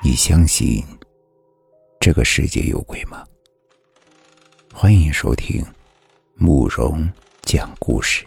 [0.00, 0.84] 你相信
[1.98, 3.24] 这个世界有鬼吗？
[4.72, 5.60] 欢迎收听
[6.36, 7.10] 慕容
[7.42, 8.24] 讲故事。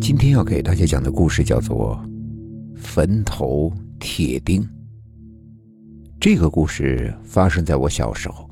[0.00, 2.00] 今天要给大家讲的故事叫做
[2.80, 4.62] 《坟头铁钉》。
[6.20, 8.48] 这个故事发生在我小时候，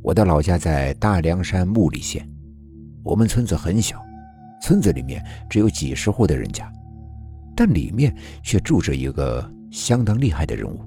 [0.00, 2.26] 我的老家在大凉山木里县，
[3.04, 4.02] 我们村子很小，
[4.62, 6.66] 村子里面只有几十户的人家。
[7.54, 10.80] 但里面却住着一个相当厉害的人物。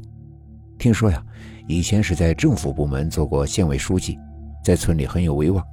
[0.77, 1.23] 听说呀，
[1.67, 4.17] 以前是在政府部门做过县委书记，
[4.63, 5.63] 在村里很有威望。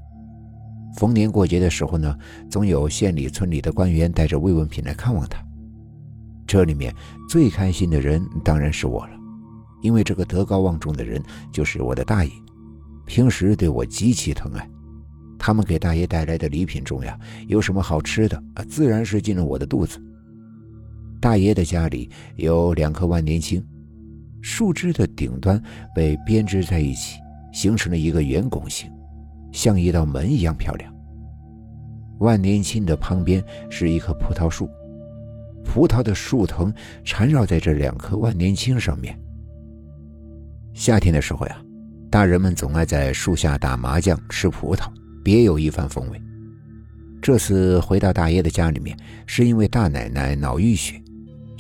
[0.97, 2.17] 逢年过节的时候呢，
[2.51, 5.43] 总有县里、村里的官员带着慰问品来看望他。
[6.47, 6.95] 这里面
[7.29, 9.13] 最开心的人当然是我了，
[9.81, 12.31] 因为这个德高望重的人就是我的大爷，
[13.07, 14.69] 平时对我极其疼爱。
[15.39, 20.01] 他们给大爷带来的礼品中呀，有什么好吃的，自然是进了我的肚子。
[21.23, 23.65] 大爷的家里有两棵万年青，
[24.41, 25.63] 树枝的顶端
[25.95, 27.21] 被编织在一起，
[27.53, 28.91] 形成了一个圆拱形，
[29.53, 30.93] 像一道门一样漂亮。
[32.19, 34.69] 万年青的旁边是一棵葡萄树，
[35.65, 36.75] 葡萄的树藤
[37.05, 39.17] 缠绕在这两棵万年青上面。
[40.75, 41.63] 夏天的时候呀，
[42.11, 44.91] 大人们总爱在树下打麻将、吃葡萄，
[45.23, 46.21] 别有一番风味。
[47.21, 51.01] 这次回到大爷的家里面，是因为大奶奶脑淤血。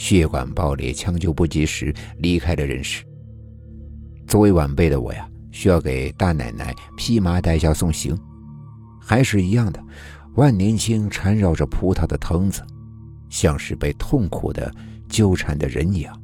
[0.02, 3.04] 血管爆裂，抢救不及时，离开了人世。
[4.26, 8.18] 作为晚辈的我呀，需要给大奶奶披麻戴孝送行。
[9.00, 9.80] 还是一样的，
[10.34, 12.62] 万年青缠绕着葡萄的藤子，
[13.30, 14.74] 像是被痛苦的
[15.08, 16.20] 纠缠的人一样。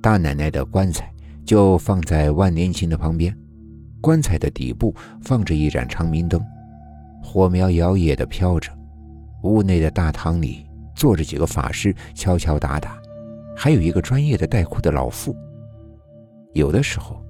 [0.00, 1.12] 大奶奶的棺材
[1.44, 3.36] 就放在万年青的旁边，
[4.00, 6.40] 棺材的底部放着一盏长明灯，
[7.24, 8.70] 火苗摇曳的飘着。
[9.42, 10.64] 屋内的大堂里。
[10.96, 13.00] 坐着几个法师敲敲打打，
[13.54, 15.36] 还有一个专业的带哭的老妇。
[16.54, 17.22] 有的时候，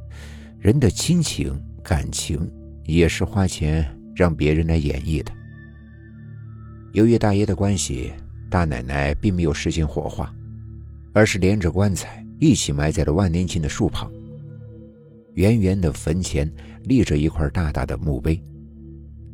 [0.58, 2.50] 人的亲情感情
[2.84, 5.32] 也是花钱让别人来演绎的。
[6.92, 8.12] 由于大爷的关系，
[8.48, 10.32] 大奶奶并没有实行火化，
[11.12, 14.10] 而是连着棺材一起埋在了万年青的树旁。
[15.34, 16.50] 圆圆的坟前
[16.84, 18.40] 立着一块大大的墓碑。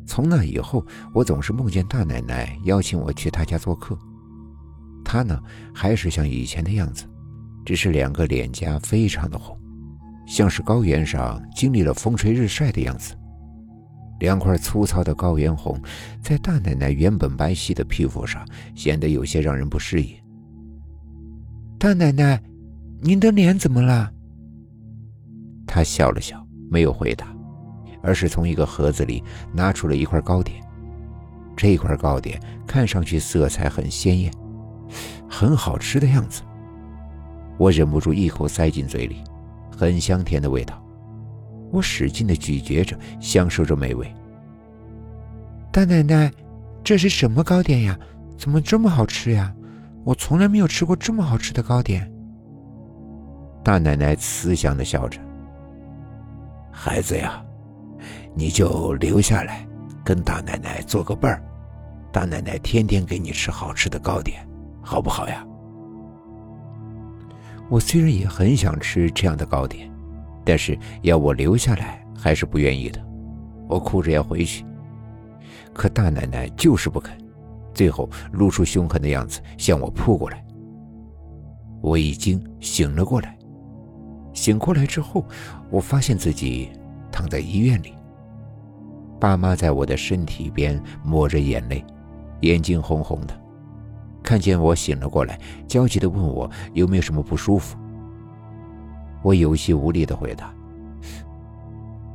[0.05, 3.97] 从那以后，我总是梦见大奶奶邀请我去她家做客。
[5.13, 5.39] 他呢，
[5.71, 7.05] 还是像以前的样子，
[7.63, 9.55] 只是两个脸颊非常的红，
[10.25, 13.13] 像是高原上经历了风吹日晒的样子。
[14.21, 15.79] 两块粗糙的高原红，
[16.19, 20.15] 在大奶奶原本白皙的皮肤上，显得有些让人不适应。
[21.77, 22.41] 大奶奶，
[22.99, 24.11] 您的脸怎么了？
[25.67, 27.27] 她笑了笑，没有回答，
[28.01, 29.23] 而是从一个盒子里
[29.53, 30.59] 拿出了一块糕点。
[31.55, 34.33] 这块糕点看上去色彩很鲜艳。
[35.29, 36.41] 很好吃的样子，
[37.57, 39.23] 我忍不住一口塞进嘴里，
[39.71, 40.81] 很香甜的味道。
[41.71, 44.13] 我使劲的咀嚼着，享受着美味。
[45.71, 46.31] 大奶奶，
[46.83, 47.97] 这是什么糕点呀？
[48.37, 49.53] 怎么这么好吃呀？
[50.03, 52.11] 我从来没有吃过这么好吃的糕点。
[53.63, 55.17] 大奶奶慈祥的笑着
[56.69, 57.41] ：“孩子呀，
[58.35, 59.65] 你就留下来，
[60.03, 61.41] 跟大奶奶做个伴儿。
[62.11, 64.45] 大奶奶天天给你吃好吃的糕点。”
[64.83, 65.43] 好不好呀？
[67.69, 69.89] 我虽然也很想吃这样的糕点，
[70.43, 73.03] 但是要我留下来还是不愿意的。
[73.67, 74.63] 我哭着要回去，
[75.73, 77.17] 可大奶奶就是不肯，
[77.73, 80.45] 最后露出凶狠的样子向我扑过来。
[81.81, 83.37] 我已经醒了过来，
[84.33, 85.25] 醒过来之后，
[85.71, 86.69] 我发现自己
[87.11, 87.93] 躺在医院里，
[89.19, 91.83] 爸妈在我的身体边抹着眼泪，
[92.41, 93.42] 眼睛红红的。
[94.23, 97.77] 看见我醒了过来，焦急地问我有没有什么不舒服。
[99.21, 100.53] 我有气无力地回答：“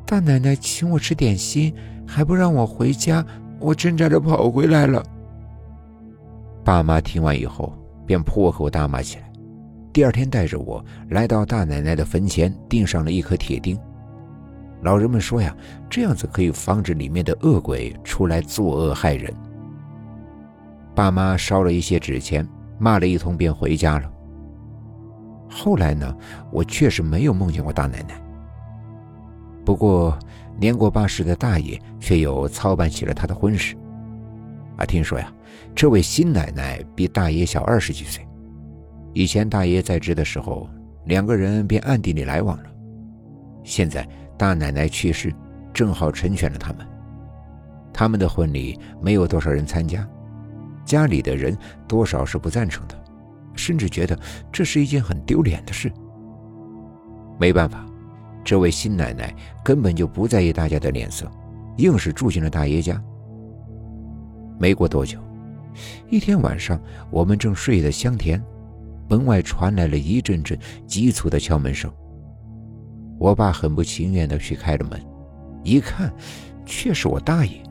[0.04, 1.72] 大奶奶请我吃点心，
[2.06, 3.24] 还不让我回家，
[3.60, 5.02] 我挣扎着跑回来了。”
[6.64, 7.72] 爸妈听完以后
[8.04, 9.30] 便破口大骂起来。
[9.92, 13.78] 第二天，带着我来到大奶奶的坟前，钉上了一颗铁钉。
[14.82, 15.56] 老人们说呀，
[15.90, 19.34] 这样子可以防止里面的恶鬼出来作恶害人。
[20.98, 22.44] 爸妈烧了一些纸钱，
[22.76, 24.12] 骂了一通，便回家了。
[25.48, 26.12] 后来呢，
[26.50, 28.20] 我确实没有梦见过大奶奶。
[29.64, 30.18] 不过
[30.58, 33.76] 年过八十的大爷却有操办起了他的婚事。
[34.76, 35.32] 啊，听说呀，
[35.72, 38.26] 这位新奶奶比大爷小二十几岁。
[39.14, 40.68] 以前大爷在职的时候，
[41.04, 42.64] 两个人便暗地里来往了。
[43.62, 44.04] 现在
[44.36, 45.32] 大奶奶去世，
[45.72, 46.84] 正好成全了他们。
[47.92, 50.04] 他们的婚礼没有多少人参加。
[50.88, 51.54] 家里的人
[51.86, 52.98] 多少是不赞成的，
[53.54, 54.18] 甚至觉得
[54.50, 55.92] 这是一件很丢脸的事。
[57.38, 57.84] 没办法，
[58.42, 61.30] 这位新奶奶根本就不在意大家的脸色，
[61.76, 63.00] 硬是住进了大爷家。
[64.58, 65.20] 没过多久，
[66.08, 66.80] 一天晚上，
[67.10, 68.42] 我们正睡得香甜，
[69.10, 71.92] 门外传来了一阵阵急促的敲门声。
[73.18, 74.98] 我爸很不情愿地去开了门，
[75.62, 76.10] 一看，
[76.64, 77.62] 却是我大爷。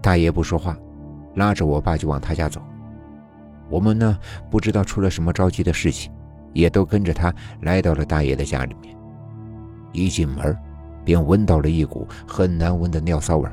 [0.00, 0.78] 大爷不说话，
[1.36, 2.60] 拉着我爸就往他家走。
[3.70, 4.18] 我们呢，
[4.50, 6.12] 不知道出了什么着急的事情，
[6.52, 8.96] 也都跟着他来到了大爷的家里面。
[9.92, 10.56] 一进门，
[11.04, 13.48] 便闻到了一股很难闻的尿骚味。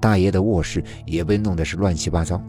[0.00, 2.42] 大爷的卧室也被弄得是乱七八糟，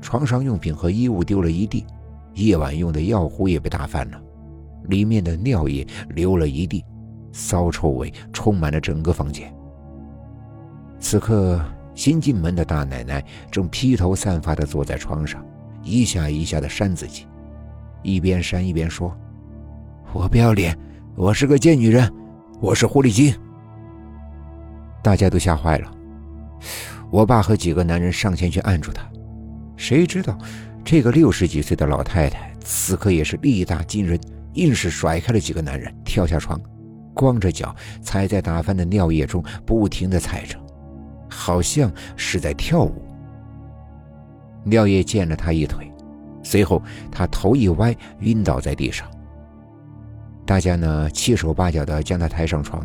[0.00, 1.86] 床上用品和衣物丢了一地，
[2.34, 4.20] 夜晚用的药壶也被打翻了，
[4.88, 6.84] 里面的尿液流了一地，
[7.32, 9.54] 骚臭味充满了整个房间。
[10.98, 11.64] 此刻，
[11.96, 15.44] 新进门的大奶奶正披头散发地坐在床上，
[15.82, 17.26] 一下一下地扇自己，
[18.02, 19.12] 一边扇一边说
[20.12, 20.78] ：“我不要脸，
[21.16, 22.08] 我是个贱女人，
[22.60, 23.34] 我是狐狸精。”
[25.02, 25.90] 大家都吓坏了。
[27.10, 29.02] 我爸和几个男人上前去按住他，
[29.76, 30.36] 谁知道
[30.84, 34.20] 这个六十几岁的老太太此刻也是力大惊人，
[34.52, 36.60] 硬是甩开了几个男人，跳下床，
[37.14, 40.58] 光着脚踩在打翻的尿液中，不停地踩着，
[41.36, 43.02] 好像是在跳舞。
[44.64, 45.92] 尿液溅了他一腿，
[46.42, 49.06] 随后他头一歪，晕倒在地上。
[50.46, 52.82] 大家呢七手八脚的将他抬上床，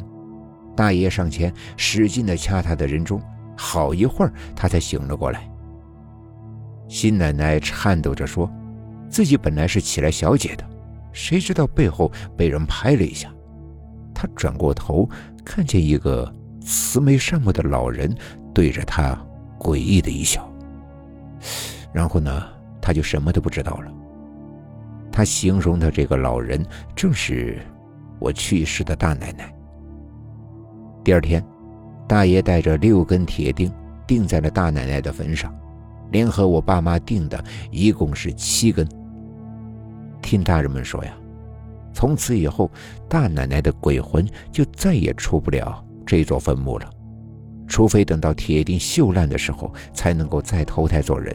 [0.75, 3.21] 大爷上前使劲的掐他的人中。
[3.55, 5.49] 好一会儿，他才醒了过来。
[6.89, 8.51] 新奶奶颤抖着说
[9.07, 10.65] ：“自己本来是起来小解的，
[11.13, 13.31] 谁知道背后被人拍了一下。
[14.13, 15.07] 她转过头，
[15.45, 18.13] 看见一个慈眉善目的老人
[18.53, 19.17] 对着他
[19.59, 20.47] 诡异的一笑。
[21.91, 22.43] 然后呢，
[22.81, 23.91] 他就什么都不知道了。
[25.11, 26.65] 他形容的这个老人，
[26.95, 27.59] 正是
[28.19, 29.53] 我去世的大奶奶。
[31.03, 31.43] 第二天。”
[32.07, 33.71] 大爷带着六根铁钉
[34.05, 35.49] 钉在了大奶奶的坟上，
[36.11, 38.85] 联合我爸妈钉的一共是七根。
[40.21, 41.13] 听大人们说呀，
[41.93, 42.69] 从此以后，
[43.07, 46.89] 大奶奶的鬼魂就再也出不了这座坟墓了，
[47.71, 51.33] 除非等到铁钉锈烂的时候，才能够再投胎做人。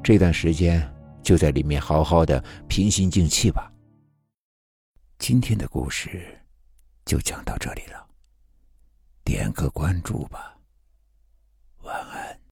[0.00, 0.80] 这段时间
[1.24, 3.68] 就在里面好好的平心静气吧。
[5.18, 6.24] 今天的故事
[7.04, 8.06] 就讲到这里了。
[9.24, 10.56] 点个关注吧。